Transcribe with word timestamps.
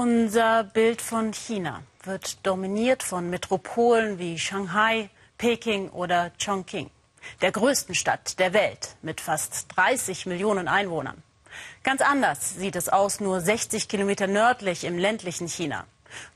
Unser 0.00 0.62
Bild 0.62 1.02
von 1.02 1.32
China 1.32 1.82
wird 2.04 2.46
dominiert 2.46 3.02
von 3.02 3.30
Metropolen 3.30 4.20
wie 4.20 4.38
Shanghai, 4.38 5.10
Peking 5.38 5.88
oder 5.88 6.30
Chongqing, 6.40 6.88
der 7.40 7.50
größten 7.50 7.96
Stadt 7.96 8.38
der 8.38 8.52
Welt 8.52 8.94
mit 9.02 9.20
fast 9.20 9.66
30 9.74 10.26
Millionen 10.26 10.68
Einwohnern. 10.68 11.20
Ganz 11.82 12.00
anders 12.00 12.54
sieht 12.54 12.76
es 12.76 12.88
aus, 12.88 13.18
nur 13.18 13.40
60 13.40 13.88
Kilometer 13.88 14.28
nördlich 14.28 14.84
im 14.84 14.98
ländlichen 14.98 15.48
China. 15.48 15.84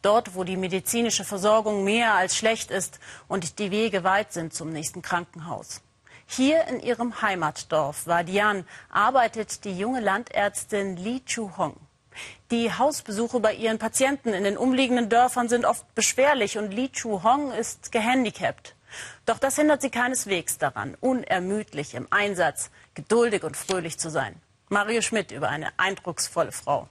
Dort, 0.03 0.35
wo 0.35 0.43
die 0.43 0.57
medizinische 0.57 1.23
Versorgung 1.23 1.85
mehr 1.85 2.15
als 2.15 2.37
schlecht 2.37 2.73
ist 2.73 2.99
und 3.29 3.61
die 3.61 3.71
Wege 3.71 4.03
weit 4.03 4.33
sind 4.33 4.53
zum 4.53 4.73
nächsten 4.73 5.03
Krankenhaus. 5.03 5.83
Hier 6.27 6.65
in 6.65 6.81
ihrem 6.81 7.23
Heimatdorf 7.23 8.09
Wadian 8.09 8.67
arbeitet 8.91 9.65
die 9.65 9.79
junge 9.79 10.01
Landärztin 10.01 10.97
Li 10.97 11.23
Chu-hong. 11.25 11.77
Die 12.51 12.73
Hausbesuche 12.73 13.41
bei 13.41 13.55
ihren 13.55 13.79
Patienten 13.79 14.33
in 14.35 14.45
den 14.45 14.57
umliegenden 14.57 15.09
Dörfern 15.09 15.49
sind 15.49 15.65
oft 15.65 15.95
beschwerlich 15.95 16.59
und 16.59 16.71
Li 16.71 16.91
Chu-hong 16.91 17.53
ist 17.53 17.93
gehandicapt. 17.93 18.75
Doch 19.27 19.39
das 19.39 19.57
hindert 19.57 19.83
sie 19.83 19.91
keineswegs 19.91 20.59
daran, 20.59 20.97
unermüdlich 21.01 21.95
im 21.95 22.07
Einsatz, 22.11 22.71
geduldig 22.95 23.43
und 23.45 23.57
fröhlich 23.57 23.99
zu 23.99 24.11
sein. 24.11 24.35
Mario 24.69 25.01
Schmidt 25.03 25.33
über 25.33 25.49
eine 25.49 25.69
eindrucksvolle 25.79 26.53
Frau. 26.53 26.89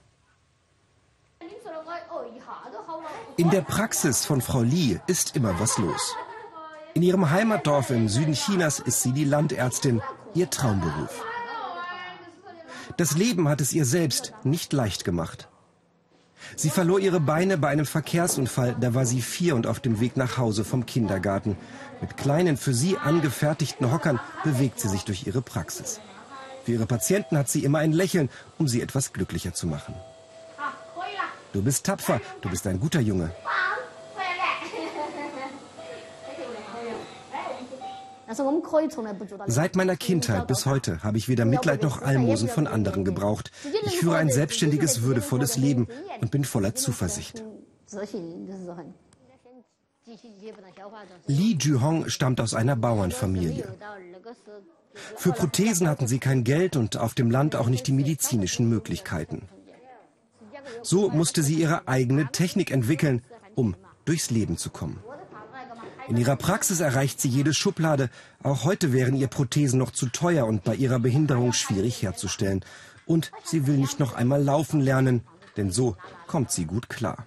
In 3.36 3.50
der 3.50 3.62
Praxis 3.62 4.24
von 4.24 4.40
Frau 4.40 4.62
Li 4.62 5.00
ist 5.06 5.36
immer 5.36 5.58
was 5.58 5.78
los. 5.78 6.16
In 6.94 7.02
ihrem 7.02 7.30
Heimatdorf 7.30 7.90
im 7.90 8.08
Süden 8.08 8.34
Chinas 8.34 8.78
ist 8.78 9.02
sie 9.02 9.12
die 9.12 9.24
Landärztin, 9.24 10.02
ihr 10.34 10.50
Traumberuf. 10.50 11.24
Das 12.96 13.16
Leben 13.16 13.48
hat 13.48 13.60
es 13.60 13.72
ihr 13.72 13.84
selbst 13.84 14.32
nicht 14.44 14.72
leicht 14.72 15.04
gemacht. 15.04 15.48
Sie 16.56 16.70
verlor 16.70 16.98
ihre 16.98 17.20
Beine 17.20 17.56
bei 17.56 17.68
einem 17.68 17.86
Verkehrsunfall, 17.86 18.76
da 18.80 18.94
war 18.94 19.06
sie 19.06 19.22
vier 19.22 19.54
und 19.54 19.66
auf 19.66 19.80
dem 19.80 20.00
Weg 20.00 20.16
nach 20.16 20.38
Hause 20.38 20.64
vom 20.64 20.86
Kindergarten. 20.86 21.56
Mit 22.00 22.16
kleinen, 22.16 22.56
für 22.56 22.74
sie 22.74 22.98
angefertigten 22.98 23.92
Hockern 23.92 24.20
bewegt 24.42 24.80
sie 24.80 24.88
sich 24.88 25.04
durch 25.04 25.26
ihre 25.26 25.40
Praxis. 25.40 26.00
Für 26.64 26.72
ihre 26.72 26.86
Patienten 26.86 27.38
hat 27.38 27.48
sie 27.48 27.64
immer 27.64 27.78
ein 27.78 27.92
Lächeln, 27.92 28.28
um 28.58 28.68
sie 28.68 28.82
etwas 28.82 29.12
glücklicher 29.12 29.54
zu 29.54 29.66
machen. 29.66 29.94
Du 31.52 31.62
bist 31.62 31.84
tapfer, 31.86 32.20
du 32.40 32.48
bist 32.48 32.66
ein 32.66 32.80
guter 32.80 33.00
Junge. 33.00 33.30
Seit 39.46 39.76
meiner 39.76 39.96
Kindheit 39.96 40.46
bis 40.46 40.66
heute 40.66 41.02
habe 41.02 41.18
ich 41.18 41.28
weder 41.28 41.44
Mitleid 41.44 41.82
noch 41.82 42.02
Almosen 42.02 42.48
von 42.48 42.66
anderen 42.66 43.04
gebraucht. 43.04 43.50
Ich 43.86 43.98
führe 43.98 44.16
ein 44.16 44.30
selbstständiges, 44.30 45.02
würdevolles 45.02 45.56
Leben 45.56 45.88
und 46.20 46.30
bin 46.30 46.44
voller 46.44 46.74
Zuversicht. 46.74 47.42
Li 51.26 51.56
Juhong 51.60 52.08
stammt 52.08 52.40
aus 52.40 52.54
einer 52.54 52.76
Bauernfamilie. 52.76 53.74
Für 55.16 55.32
Prothesen 55.32 55.88
hatten 55.88 56.06
sie 56.06 56.18
kein 56.18 56.44
Geld 56.44 56.76
und 56.76 56.96
auf 56.96 57.14
dem 57.14 57.30
Land 57.30 57.56
auch 57.56 57.68
nicht 57.68 57.86
die 57.86 57.92
medizinischen 57.92 58.68
Möglichkeiten. 58.68 59.48
So 60.82 61.08
musste 61.08 61.42
sie 61.42 61.54
ihre 61.54 61.88
eigene 61.88 62.30
Technik 62.30 62.70
entwickeln, 62.70 63.22
um 63.54 63.76
durchs 64.04 64.30
Leben 64.30 64.56
zu 64.56 64.70
kommen. 64.70 65.02
In 66.12 66.18
ihrer 66.18 66.36
Praxis 66.36 66.80
erreicht 66.80 67.22
sie 67.22 67.28
jede 67.30 67.54
Schublade. 67.54 68.10
Auch 68.42 68.64
heute 68.64 68.92
wären 68.92 69.16
ihr 69.16 69.28
Prothesen 69.28 69.78
noch 69.78 69.92
zu 69.92 70.10
teuer 70.10 70.44
und 70.46 70.62
bei 70.62 70.74
ihrer 70.74 70.98
Behinderung 70.98 71.54
schwierig 71.54 72.02
herzustellen. 72.02 72.62
Und 73.06 73.32
sie 73.44 73.66
will 73.66 73.78
nicht 73.78 73.98
noch 73.98 74.12
einmal 74.12 74.42
laufen 74.42 74.82
lernen, 74.82 75.22
denn 75.56 75.70
so 75.70 75.96
kommt 76.26 76.50
sie 76.50 76.66
gut 76.66 76.90
klar. 76.90 77.26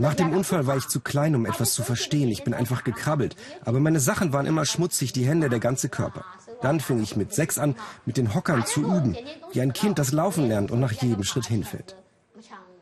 Nach 0.00 0.14
dem 0.14 0.32
Unfall 0.32 0.66
war 0.66 0.76
ich 0.76 0.88
zu 0.88 0.98
klein, 0.98 1.36
um 1.36 1.46
etwas 1.46 1.74
zu 1.74 1.84
verstehen. 1.84 2.30
Ich 2.30 2.42
bin 2.42 2.52
einfach 2.52 2.82
gekrabbelt. 2.82 3.36
Aber 3.64 3.78
meine 3.78 4.00
Sachen 4.00 4.32
waren 4.32 4.46
immer 4.46 4.64
schmutzig, 4.64 5.12
die 5.12 5.24
Hände, 5.24 5.48
der 5.48 5.60
ganze 5.60 5.88
Körper. 5.88 6.24
Dann 6.62 6.80
fing 6.80 7.00
ich 7.00 7.14
mit 7.14 7.32
sechs 7.32 7.58
an, 7.58 7.76
mit 8.06 8.16
den 8.16 8.34
Hockern 8.34 8.66
zu 8.66 8.80
üben, 8.80 9.16
wie 9.52 9.60
ein 9.60 9.72
Kind 9.72 10.00
das 10.00 10.10
Laufen 10.10 10.48
lernt 10.48 10.72
und 10.72 10.80
nach 10.80 10.90
jedem 10.90 11.22
Schritt 11.22 11.46
hinfällt. 11.46 11.94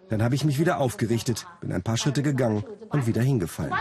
Dann 0.08 0.22
habe 0.22 0.34
ich 0.34 0.44
mich 0.44 0.58
wieder 0.58 0.78
aufgerichtet, 0.78 1.46
bin 1.60 1.72
ein 1.72 1.82
paar 1.82 1.96
Schritte 1.96 2.22
gegangen 2.22 2.64
und 2.90 3.06
wieder 3.06 3.22
hingefallen. 3.22 3.72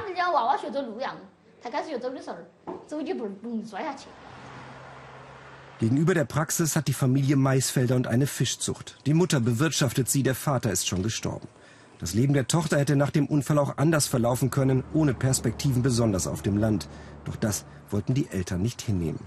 Gegenüber 5.80 6.14
der 6.14 6.26
Praxis 6.26 6.76
hat 6.76 6.88
die 6.88 6.94
Familie 6.94 7.36
Maisfelder 7.36 7.96
und 7.96 8.08
eine 8.08 8.28
Fischzucht. 8.28 8.98
Die 9.06 9.14
Mutter 9.14 9.40
bewirtschaftet 9.40 10.10
sie, 10.10 10.24
der 10.24 10.36
Vater 10.36 10.72
ist 10.72 10.88
schon 10.88 11.04
gestorben. 11.04 11.48
Das 12.00 12.14
Leben 12.14 12.34
der 12.34 12.48
Tochter 12.48 12.80
hätte 12.80 12.96
nach 12.96 13.12
dem 13.12 13.28
Unfall 13.28 13.58
auch 13.58 13.78
anders 13.78 14.08
verlaufen 14.08 14.50
können, 14.50 14.84
ohne 14.94 15.14
Perspektiven 15.14 15.82
besonders 15.82 16.28
auf 16.28 16.42
dem 16.42 16.58
Land. 16.58 16.88
Doch 17.26 17.36
das 17.36 17.66
wollten 17.90 18.14
die 18.14 18.30
Eltern 18.30 18.62
nicht 18.62 18.82
hinnehmen. 18.82 19.20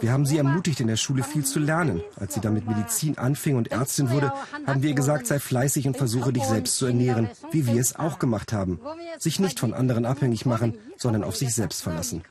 Wir 0.00 0.12
haben 0.12 0.26
sie 0.26 0.38
ermutigt, 0.38 0.80
in 0.80 0.86
der 0.86 0.96
Schule 0.96 1.22
viel 1.22 1.44
zu 1.44 1.58
lernen. 1.58 2.02
Als 2.18 2.34
sie 2.34 2.40
dann 2.40 2.54
mit 2.54 2.66
Medizin 2.66 3.18
anfing 3.18 3.56
und 3.56 3.72
Ärztin 3.72 4.10
wurde, 4.10 4.32
haben 4.66 4.82
wir 4.82 4.90
ihr 4.90 4.94
gesagt, 4.94 5.26
sei 5.26 5.38
fleißig 5.38 5.86
und 5.86 5.96
versuche 5.96 6.32
dich 6.32 6.44
selbst 6.44 6.76
zu 6.76 6.86
ernähren, 6.86 7.30
wie 7.50 7.66
wir 7.66 7.80
es 7.80 7.96
auch 7.96 8.18
gemacht 8.18 8.52
haben. 8.52 8.80
Sich 9.18 9.40
nicht 9.40 9.60
von 9.60 9.74
anderen 9.74 10.04
abhängig 10.04 10.46
machen, 10.46 10.78
sondern 10.96 11.24
auf 11.24 11.36
sich 11.36 11.54
selbst 11.54 11.82
verlassen. 11.82 12.22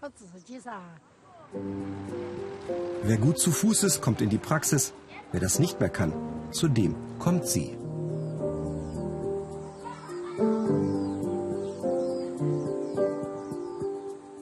Wer 3.03 3.17
gut 3.17 3.39
zu 3.39 3.51
Fuß 3.51 3.83
ist, 3.83 4.01
kommt 4.01 4.21
in 4.21 4.29
die 4.29 4.37
Praxis. 4.37 4.93
Wer 5.31 5.41
das 5.41 5.59
nicht 5.59 5.79
mehr 5.79 5.89
kann, 5.89 6.13
zu 6.51 6.67
dem 6.67 6.95
kommt 7.19 7.47
sie. 7.47 7.77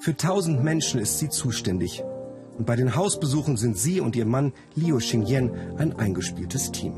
Für 0.08 0.16
tausend 0.16 0.64
Menschen 0.64 1.02
ist 1.02 1.20
sie 1.20 1.28
zuständig. 1.28 2.02
Und 2.58 2.66
bei 2.66 2.78
den 2.78 2.96
Hausbesuchen 2.96 3.58
sind 3.58 3.78
sie 3.78 4.00
und 4.00 4.16
ihr 4.16 4.26
Mann 4.26 4.54
Liu 4.74 5.00
Xingyan 5.00 5.52
ein 5.78 6.00
eingespieltes 6.00 6.72
Team. 6.72 6.94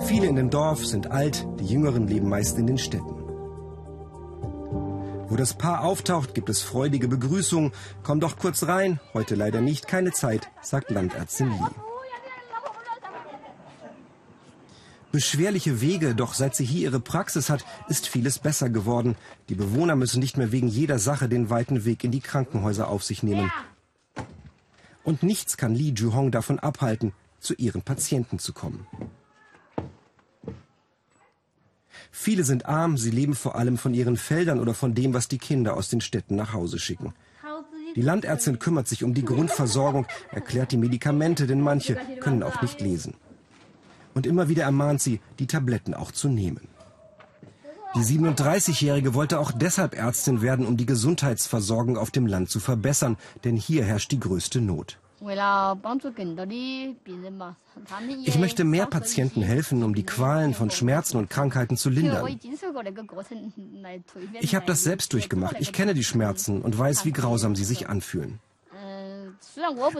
Viele 0.00 0.26
in 0.26 0.34
dem 0.34 0.50
Dorf 0.50 0.84
sind 0.84 1.12
alt, 1.12 1.46
die 1.60 1.66
Jüngeren 1.66 2.08
leben 2.08 2.28
meist 2.28 2.58
in 2.58 2.66
den 2.66 2.76
Städten. 2.76 3.14
Wo 5.28 5.36
das 5.36 5.54
Paar 5.54 5.84
auftaucht, 5.84 6.34
gibt 6.34 6.48
es 6.48 6.60
freudige 6.60 7.06
Begrüßungen. 7.06 7.70
Komm 8.02 8.18
doch 8.18 8.36
kurz 8.36 8.66
rein, 8.66 8.98
heute 9.14 9.36
leider 9.36 9.60
nicht, 9.60 9.86
keine 9.86 10.10
Zeit, 10.10 10.50
sagt 10.60 10.90
Landärztin 10.90 11.50
Li. 11.50 11.95
Beschwerliche 15.16 15.80
Wege, 15.80 16.14
doch 16.14 16.34
seit 16.34 16.54
sie 16.54 16.66
hier 16.66 16.90
ihre 16.90 17.00
Praxis 17.00 17.48
hat, 17.48 17.64
ist 17.88 18.06
vieles 18.06 18.38
besser 18.38 18.68
geworden. 18.68 19.16
Die 19.48 19.54
Bewohner 19.54 19.96
müssen 19.96 20.20
nicht 20.20 20.36
mehr 20.36 20.52
wegen 20.52 20.68
jeder 20.68 20.98
Sache 20.98 21.26
den 21.26 21.48
weiten 21.48 21.86
Weg 21.86 22.04
in 22.04 22.10
die 22.10 22.20
Krankenhäuser 22.20 22.88
auf 22.88 23.02
sich 23.02 23.22
nehmen. 23.22 23.50
Und 25.04 25.22
nichts 25.22 25.56
kann 25.56 25.74
Li 25.74 25.94
Juhong 25.96 26.32
davon 26.32 26.58
abhalten, 26.58 27.14
zu 27.40 27.54
ihren 27.54 27.80
Patienten 27.80 28.38
zu 28.38 28.52
kommen. 28.52 28.86
Viele 32.10 32.44
sind 32.44 32.66
arm, 32.66 32.98
sie 32.98 33.10
leben 33.10 33.34
vor 33.34 33.54
allem 33.54 33.78
von 33.78 33.94
ihren 33.94 34.18
Feldern 34.18 34.60
oder 34.60 34.74
von 34.74 34.94
dem, 34.94 35.14
was 35.14 35.28
die 35.28 35.38
Kinder 35.38 35.78
aus 35.78 35.88
den 35.88 36.02
Städten 36.02 36.36
nach 36.36 36.52
Hause 36.52 36.78
schicken. 36.78 37.14
Die 37.94 38.02
Landärztin 38.02 38.58
kümmert 38.58 38.86
sich 38.86 39.02
um 39.02 39.14
die 39.14 39.24
Grundversorgung, 39.24 40.06
erklärt 40.30 40.72
die 40.72 40.76
Medikamente, 40.76 41.46
denn 41.46 41.62
manche 41.62 41.96
können 42.20 42.42
auch 42.42 42.60
nicht 42.60 42.82
lesen 42.82 43.14
und 44.16 44.26
immer 44.26 44.48
wieder 44.48 44.64
ermahnt 44.64 45.02
sie, 45.02 45.20
die 45.38 45.46
Tabletten 45.46 45.92
auch 45.94 46.10
zu 46.10 46.28
nehmen. 46.28 46.68
Die 47.94 48.00
37-Jährige 48.00 49.14
wollte 49.14 49.38
auch 49.38 49.52
deshalb 49.52 49.94
Ärztin 49.94 50.40
werden, 50.40 50.66
um 50.66 50.76
die 50.76 50.86
Gesundheitsversorgung 50.86 51.96
auf 51.96 52.10
dem 52.10 52.26
Land 52.26 52.50
zu 52.50 52.58
verbessern, 52.58 53.16
denn 53.44 53.56
hier 53.56 53.84
herrscht 53.84 54.10
die 54.12 54.20
größte 54.20 54.60
Not. 54.60 54.98
Ich 58.24 58.38
möchte 58.38 58.64
mehr 58.64 58.86
Patienten 58.86 59.42
helfen, 59.42 59.82
um 59.82 59.94
die 59.94 60.04
Qualen 60.04 60.54
von 60.54 60.70
Schmerzen 60.70 61.16
und 61.16 61.30
Krankheiten 61.30 61.76
zu 61.76 61.90
lindern. 61.90 62.38
Ich 64.40 64.54
habe 64.54 64.66
das 64.66 64.82
selbst 64.82 65.12
durchgemacht. 65.12 65.56
Ich 65.58 65.72
kenne 65.72 65.94
die 65.94 66.04
Schmerzen 66.04 66.62
und 66.62 66.78
weiß, 66.78 67.04
wie 67.04 67.12
grausam 67.12 67.56
sie 67.56 67.64
sich 67.64 67.88
anfühlen. 67.88 68.40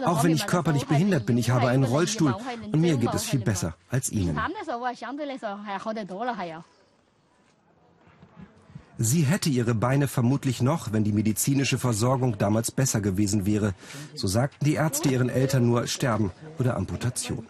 Auch 0.05 0.23
wenn 0.23 0.31
ich 0.31 0.45
körperlich 0.45 0.85
behindert 0.85 1.25
bin, 1.25 1.37
ich 1.37 1.49
habe 1.49 1.67
einen 1.69 1.83
Rollstuhl 1.83 2.35
und 2.71 2.79
mir 2.79 2.97
geht 2.97 3.13
es 3.13 3.23
viel 3.23 3.39
besser 3.39 3.75
als 3.89 4.11
Ihnen. 4.11 4.39
Sie 8.99 9.21
hätte 9.21 9.49
ihre 9.49 9.75
Beine 9.75 10.07
vermutlich 10.07 10.61
noch, 10.61 10.91
wenn 10.91 11.03
die 11.03 11.11
medizinische 11.11 11.77
Versorgung 11.77 12.37
damals 12.39 12.71
besser 12.71 12.99
gewesen 12.99 13.45
wäre. 13.45 13.75
So 14.15 14.27
sagten 14.27 14.65
die 14.65 14.73
Ärzte 14.73 15.09
ihren 15.09 15.29
Eltern 15.29 15.67
nur 15.67 15.85
Sterben 15.85 16.31
oder 16.57 16.75
Amputation. 16.75 17.45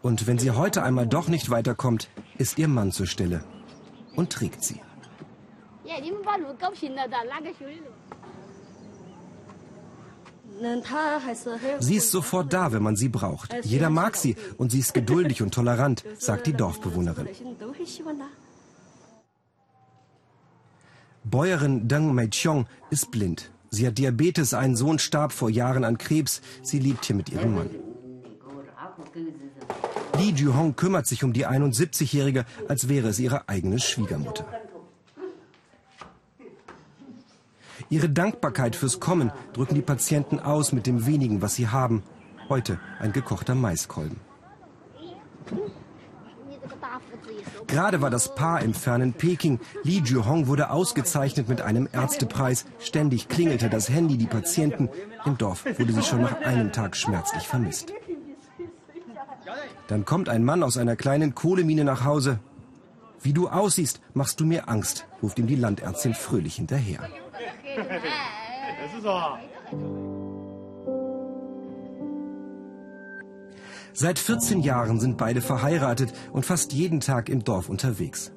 Und 0.00 0.26
wenn 0.26 0.38
sie 0.38 0.50
heute 0.50 0.82
einmal 0.82 1.06
doch 1.06 1.28
nicht 1.28 1.50
weiterkommt, 1.50 2.08
ist 2.38 2.58
ihr 2.58 2.68
Mann 2.68 2.90
zur 2.90 3.06
Stelle 3.06 3.44
und 4.16 4.30
trägt 4.30 4.64
sie. 4.64 4.80
Sie 11.80 11.96
ist 11.96 12.10
sofort 12.10 12.52
da, 12.52 12.72
wenn 12.72 12.82
man 12.82 12.96
sie 12.96 13.08
braucht. 13.08 13.54
Jeder 13.64 13.90
mag 13.90 14.16
sie 14.16 14.36
und 14.58 14.70
sie 14.70 14.80
ist 14.80 14.94
geduldig 14.94 15.42
und 15.42 15.52
tolerant, 15.54 16.04
sagt 16.18 16.46
die 16.46 16.52
Dorfbewohnerin. 16.52 17.28
Bäuerin 21.24 21.88
Deng 21.88 22.14
Meichong 22.14 22.66
ist 22.90 23.10
blind. 23.10 23.50
Sie 23.70 23.86
hat 23.86 23.96
Diabetes, 23.96 24.54
ein 24.54 24.76
Sohn 24.76 24.98
starb 24.98 25.32
vor 25.32 25.48
Jahren 25.48 25.84
an 25.84 25.96
Krebs. 25.96 26.42
Sie 26.62 26.78
lebt 26.78 27.06
hier 27.06 27.16
mit 27.16 27.30
ihrem 27.30 27.54
Mann. 27.54 27.70
Li 30.18 30.32
Juhong 30.32 30.76
kümmert 30.76 31.06
sich 31.06 31.24
um 31.24 31.32
die 31.32 31.46
71-Jährige, 31.46 32.44
als 32.68 32.88
wäre 32.88 33.08
es 33.08 33.18
ihre 33.18 33.48
eigene 33.48 33.78
Schwiegermutter. 33.78 34.46
Ihre 37.92 38.08
Dankbarkeit 38.08 38.74
fürs 38.74 39.00
Kommen 39.00 39.32
drücken 39.52 39.74
die 39.74 39.82
Patienten 39.82 40.40
aus 40.40 40.72
mit 40.72 40.86
dem 40.86 41.04
wenigen, 41.04 41.42
was 41.42 41.56
sie 41.56 41.68
haben. 41.68 42.02
Heute 42.48 42.80
ein 42.98 43.12
gekochter 43.12 43.54
Maiskolben. 43.54 44.18
Gerade 47.66 48.00
war 48.00 48.08
das 48.08 48.34
Paar 48.34 48.62
im 48.62 48.72
fernen 48.72 49.12
Peking. 49.12 49.60
Li 49.82 50.00
Juhong 50.02 50.46
wurde 50.46 50.70
ausgezeichnet 50.70 51.50
mit 51.50 51.60
einem 51.60 51.86
Ärztepreis. 51.92 52.64
Ständig 52.78 53.28
klingelte 53.28 53.68
das 53.68 53.90
Handy, 53.90 54.16
die 54.16 54.26
Patienten. 54.26 54.88
Im 55.26 55.36
Dorf 55.36 55.66
wurde 55.66 55.92
sie 55.92 56.02
schon 56.02 56.22
nach 56.22 56.40
einem 56.40 56.72
Tag 56.72 56.96
schmerzlich 56.96 57.46
vermisst. 57.46 57.92
Dann 59.88 60.06
kommt 60.06 60.30
ein 60.30 60.44
Mann 60.44 60.62
aus 60.62 60.78
einer 60.78 60.96
kleinen 60.96 61.34
Kohlemine 61.34 61.84
nach 61.84 62.06
Hause. 62.06 62.38
Wie 63.20 63.34
du 63.34 63.48
aussiehst, 63.48 64.00
machst 64.14 64.40
du 64.40 64.46
mir 64.46 64.70
Angst, 64.70 65.06
ruft 65.22 65.38
ihm 65.38 65.46
die 65.46 65.56
Landärztin 65.56 66.14
fröhlich 66.14 66.56
hinterher. 66.56 67.00
Seit 73.94 74.18
14 74.18 74.60
Jahren 74.60 75.00
sind 75.00 75.18
beide 75.18 75.40
verheiratet 75.40 76.12
und 76.32 76.46
fast 76.46 76.72
jeden 76.72 77.00
Tag 77.00 77.28
im 77.28 77.44
Dorf 77.44 77.68
unterwegs. 77.68 78.32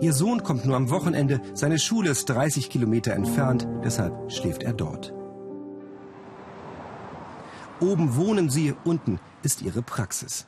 Ihr 0.00 0.12
Sohn 0.12 0.42
kommt 0.42 0.64
nur 0.64 0.76
am 0.76 0.90
Wochenende, 0.90 1.40
seine 1.54 1.78
Schule 1.78 2.10
ist 2.10 2.28
30 2.28 2.70
Kilometer 2.70 3.12
entfernt, 3.12 3.68
deshalb 3.84 4.30
schläft 4.32 4.62
er 4.62 4.72
dort. 4.72 5.12
Oben 7.80 8.16
wohnen 8.16 8.50
sie, 8.50 8.74
unten 8.84 9.20
ist 9.42 9.62
ihre 9.62 9.82
Praxis. 9.82 10.46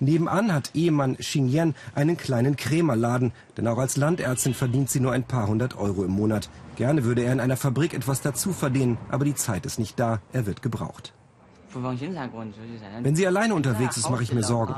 Nebenan 0.00 0.52
hat 0.52 0.70
Ehemann 0.74 1.18
Xingyan 1.18 1.74
einen 1.94 2.16
kleinen 2.16 2.56
Krämerladen, 2.56 3.32
denn 3.56 3.66
auch 3.66 3.78
als 3.78 3.96
Landärztin 3.96 4.54
verdient 4.54 4.88
sie 4.90 5.00
nur 5.00 5.12
ein 5.12 5.24
paar 5.24 5.46
hundert 5.46 5.76
Euro 5.76 6.04
im 6.04 6.12
Monat. 6.12 6.48
Gerne 6.76 7.04
würde 7.04 7.22
er 7.22 7.32
in 7.34 7.40
einer 7.40 7.58
Fabrik 7.58 7.92
etwas 7.92 8.22
dazu 8.22 8.52
verdienen, 8.52 8.96
aber 9.10 9.26
die 9.26 9.34
Zeit 9.34 9.66
ist 9.66 9.78
nicht 9.78 10.00
da, 10.00 10.20
er 10.32 10.46
wird 10.46 10.62
gebraucht. 10.62 11.12
Wenn 13.02 13.14
sie 13.16 13.26
alleine 13.26 13.54
unterwegs 13.54 13.96
ist, 13.96 14.10
mache 14.10 14.22
ich 14.22 14.32
mir 14.32 14.42
Sorgen. 14.42 14.74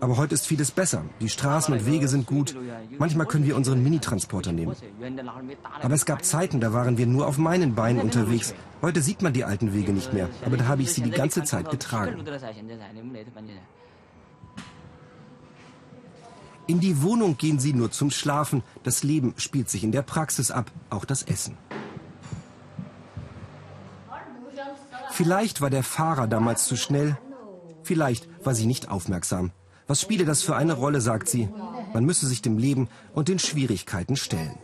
Aber 0.00 0.16
heute 0.16 0.34
ist 0.34 0.46
vieles 0.46 0.70
besser. 0.70 1.04
Die 1.20 1.28
Straßen 1.28 1.72
und 1.72 1.86
Wege 1.86 2.08
sind 2.08 2.26
gut. 2.26 2.56
Manchmal 2.98 3.26
können 3.26 3.46
wir 3.46 3.56
unseren 3.56 3.82
Minitransporter 3.82 4.52
nehmen. 4.52 4.74
Aber 5.80 5.94
es 5.94 6.04
gab 6.04 6.24
Zeiten, 6.24 6.60
da 6.60 6.72
waren 6.72 6.98
wir 6.98 7.06
nur 7.06 7.26
auf 7.26 7.38
meinen 7.38 7.74
Beinen 7.74 8.02
unterwegs. 8.02 8.54
Heute 8.82 9.00
sieht 9.00 9.22
man 9.22 9.32
die 9.32 9.44
alten 9.44 9.72
Wege 9.72 9.92
nicht 9.92 10.12
mehr. 10.12 10.28
Aber 10.44 10.56
da 10.56 10.66
habe 10.66 10.82
ich 10.82 10.92
sie 10.92 11.02
die 11.02 11.10
ganze 11.10 11.44
Zeit 11.44 11.70
getragen. 11.70 12.16
In 16.66 16.80
die 16.80 17.02
Wohnung 17.02 17.36
gehen 17.36 17.58
sie 17.58 17.74
nur 17.74 17.90
zum 17.90 18.10
Schlafen. 18.10 18.62
Das 18.82 19.02
Leben 19.02 19.34
spielt 19.36 19.68
sich 19.68 19.84
in 19.84 19.92
der 19.92 20.02
Praxis 20.02 20.50
ab, 20.50 20.70
auch 20.90 21.04
das 21.04 21.22
Essen. 21.22 21.56
Vielleicht 25.10 25.60
war 25.60 25.70
der 25.70 25.84
Fahrer 25.84 26.26
damals 26.26 26.66
zu 26.66 26.76
schnell. 26.76 27.18
Vielleicht 27.82 28.28
war 28.44 28.54
sie 28.54 28.66
nicht 28.66 28.88
aufmerksam. 28.88 29.52
Was 29.86 30.00
spiele 30.00 30.24
das 30.24 30.42
für 30.42 30.56
eine 30.56 30.72
Rolle, 30.72 31.00
sagt 31.00 31.28
sie. 31.28 31.48
Man 31.92 32.04
müsse 32.04 32.26
sich 32.26 32.40
dem 32.40 32.58
Leben 32.58 32.88
und 33.12 33.28
den 33.28 33.38
Schwierigkeiten 33.38 34.16
stellen. 34.16 34.58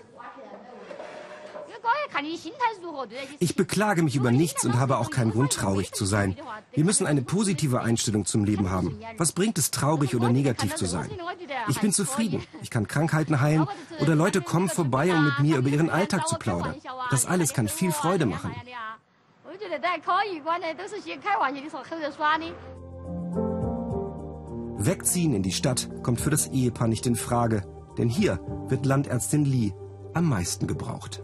Ich 3.39 3.57
beklage 3.57 4.03
mich 4.03 4.17
über 4.17 4.31
nichts 4.31 4.65
und 4.65 4.79
habe 4.79 4.99
auch 4.99 5.11
keinen 5.11 5.33
Grund, 5.33 5.53
traurig 5.53 5.93
zu 5.93 6.05
sein. 6.05 6.37
Wir 6.73 6.85
müssen 6.85 7.07
eine 7.07 7.23
positive 7.23 7.81
Einstellung 7.81 8.27
zum 8.27 8.45
Leben 8.45 8.71
haben. 8.71 8.99
Was 9.17 9.33
bringt 9.33 9.59
es, 9.59 9.71
traurig 9.71 10.15
oder 10.15 10.31
negativ 10.31 10.75
zu 10.75 10.87
sein? 10.87 11.11
Ich 11.69 11.81
bin 11.81 11.93
zufrieden. 11.93 12.43
Ich 12.63 12.71
kann 12.71 12.87
Krankheiten 12.87 13.41
heilen 13.41 13.67
oder 14.01 14.15
Leute 14.15 14.41
kommen 14.41 14.69
vorbei, 14.69 15.15
um 15.15 15.25
mit 15.25 15.39
mir 15.41 15.57
über 15.59 15.69
ihren 15.69 15.91
Alltag 15.91 16.27
zu 16.29 16.37
plaudern. 16.37 16.77
Das 17.11 17.27
alles 17.27 17.53
kann 17.55 17.69
viel 17.69 17.93
Freude 17.93 18.27
machen. 18.27 18.55
Wegziehen 24.83 25.35
in 25.35 25.43
die 25.43 25.53
Stadt 25.53 25.89
kommt 26.03 26.21
für 26.21 26.31
das 26.31 26.49
Ehepaar 26.49 26.89
nicht 26.89 27.07
in 27.07 27.17
Frage, 27.17 27.63
denn 27.99 28.09
hier 28.09 28.41
wird 28.69 28.87
Landärztin 28.87 29.45
Lee 29.45 29.73
am 30.15 30.29
meisten 30.29 30.67
gebraucht. 30.67 31.23